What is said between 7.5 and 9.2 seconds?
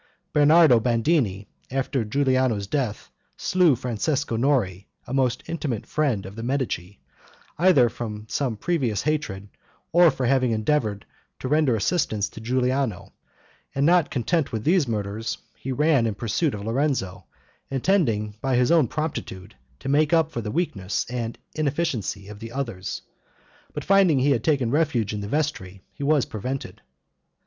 either from some previous